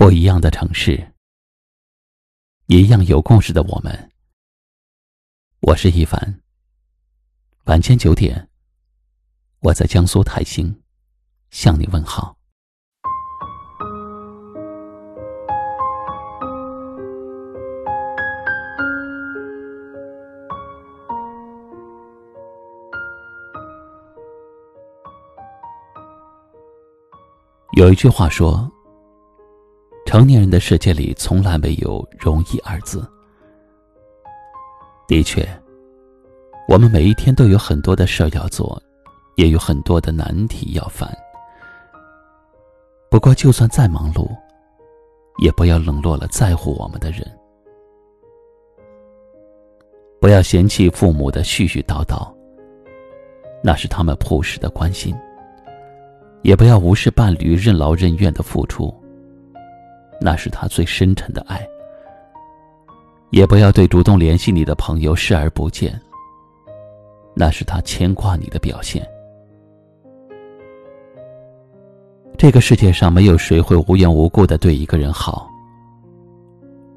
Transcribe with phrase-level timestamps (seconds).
[0.00, 1.12] 不一样的城市，
[2.68, 4.10] 一样有故事的我们。
[5.60, 6.40] 我是一凡。
[7.66, 8.48] 晚间九点，
[9.58, 10.74] 我在江苏泰兴
[11.50, 12.34] 向你问好。
[27.72, 28.72] 有一句话说。
[30.10, 33.08] 成年人的世界里从来没有容易二字。
[35.06, 35.48] 的确，
[36.66, 38.82] 我们每一天都有很多的事要做，
[39.36, 41.08] 也有很多的难题要烦。
[43.08, 44.28] 不过，就算再忙碌，
[45.40, 47.24] 也不要冷落了在乎我们的人。
[50.20, 52.28] 不要嫌弃父母的絮絮叨叨，
[53.62, 55.14] 那是他们朴实的关心；
[56.42, 58.92] 也不要无视伴侣任劳任怨的付出。
[60.20, 61.66] 那是他最深沉的爱，
[63.30, 65.98] 也不要对主动联系你的朋友视而不见。
[67.34, 69.06] 那是他牵挂你的表现。
[72.36, 75.48] 这个世界上没有谁会无缘无故的对一个人好。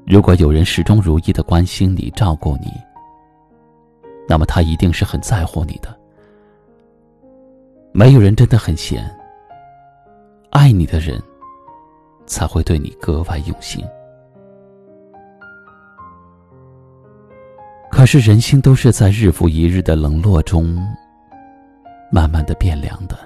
[0.06, 2.68] 如果有人始终如一的关心你、照顾你，
[4.28, 5.98] 那么他一定是很在乎你的。
[7.92, 9.10] 没有人真的很闲。
[10.50, 11.22] 爱你的人。
[12.26, 13.84] 才会对你格外用心。
[17.90, 20.76] 可是人心都是在日复一日的冷落中，
[22.10, 23.16] 慢慢的变凉的。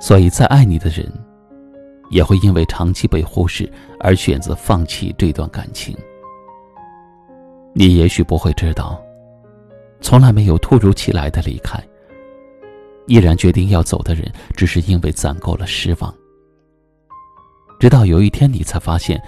[0.00, 1.10] 所以，再爱你的人，
[2.10, 3.70] 也会因为长期被忽视
[4.00, 5.96] 而选择放弃这段感情。
[7.74, 8.98] 你也许不会知道，
[10.00, 11.78] 从来没有突如其来的离开。
[13.06, 16.12] 毅然决定要走的人，只是因为攒够了失望。
[17.78, 19.22] 直到有一天，你才发现，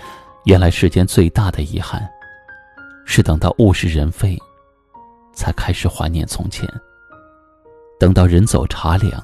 [0.44, 2.08] 原来世间最大的遗憾，
[3.04, 4.38] 是等到物是人非，
[5.32, 6.66] 才开始怀念从前；
[8.00, 9.22] 等到人走茶凉，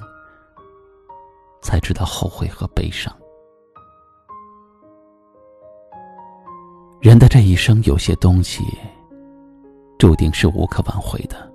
[1.62, 3.15] 才知道后悔和悲伤。
[7.01, 8.62] 人的这一生，有些东西，
[9.99, 11.53] 注定是无可挽回的。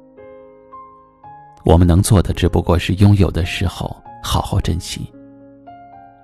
[1.69, 5.13] 我们能做的只不过是拥有的时候好好珍惜，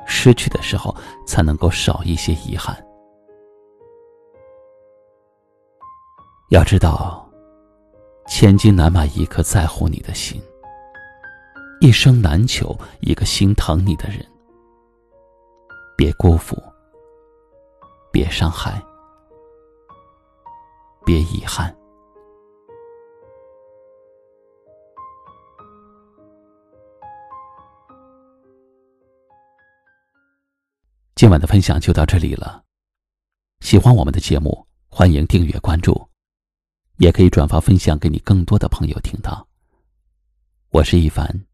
[0.07, 0.94] 失去的时候
[1.28, 2.75] 才能够少一些遗憾。
[6.50, 7.29] 要知道，
[8.25, 10.41] 千金难买一颗在乎你的心，
[11.79, 14.25] 一生难求一个心疼你的人。
[15.95, 16.57] 别辜负，
[18.11, 18.81] 别伤害，
[21.05, 21.72] 别遗憾。
[31.15, 32.65] 今晚的分享就到这里了。
[33.61, 36.09] 喜欢我们的节目，欢迎订阅关注，
[36.97, 39.47] 也可以转发分享给你更多的朋友听到。
[40.71, 41.45] 我是一凡，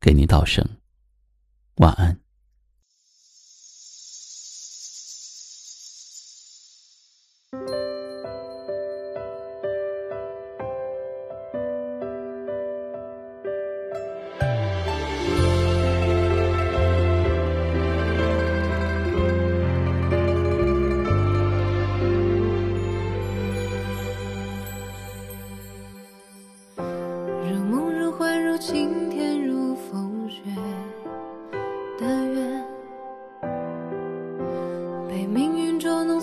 [0.00, 0.68] 给您道声
[1.76, 2.18] 晚安。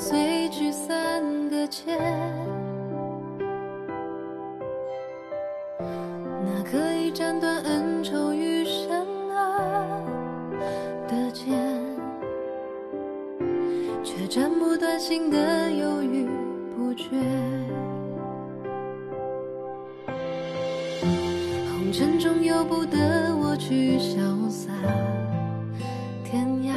[0.07, 1.97] 随聚散搁浅。
[5.79, 10.05] 那可以斩断恩仇与善恶
[11.07, 11.57] 的剑，
[14.03, 16.29] 却斩不断心的犹豫
[16.77, 17.07] 不决。
[21.01, 24.71] 红尘中由不得我去潇洒
[26.23, 26.75] 天涯，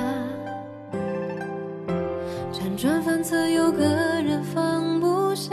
[2.78, 3.82] 辗转反侧有个
[4.22, 5.50] 人放不下，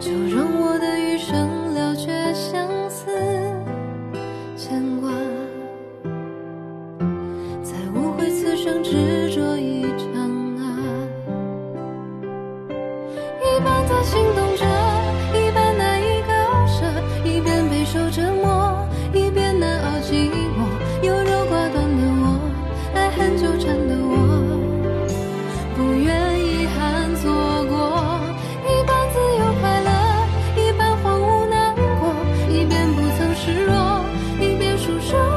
[0.00, 3.06] 就让我的余生了却相思
[4.56, 5.12] 牵挂，
[7.62, 8.05] 在无
[34.96, 35.35] 如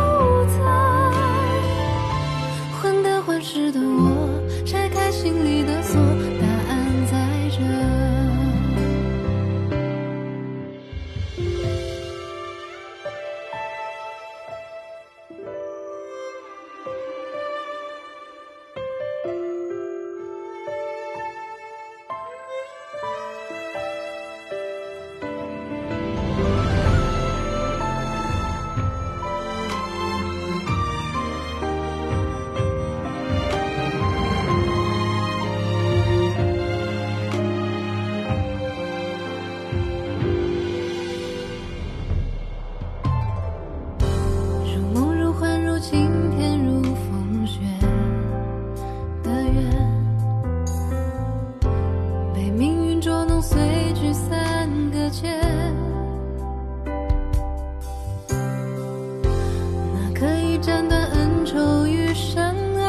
[60.61, 62.79] 斩断恩仇与善恶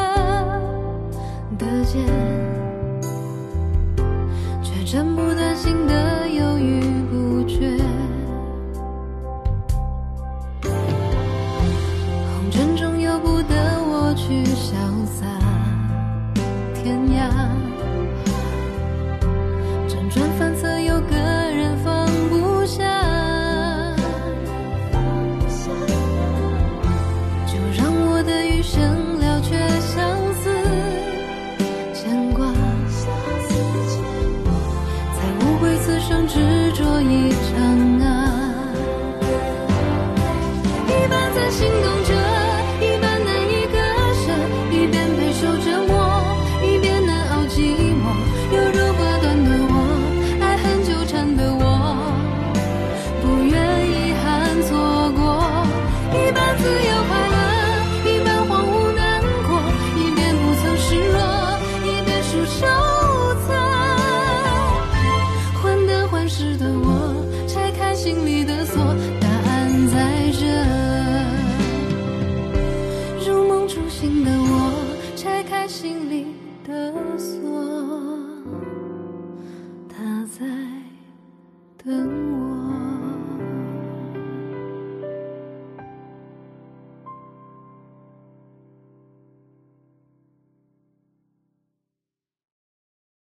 [1.57, 2.05] 的剑，
[4.61, 7.77] 却斩不断心的犹豫不决。
[10.61, 15.40] 红尘中由不得我去潇洒。
[81.83, 82.20] 等